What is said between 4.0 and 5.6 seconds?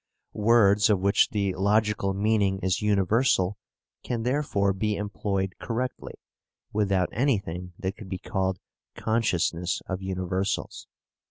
can therefore be employed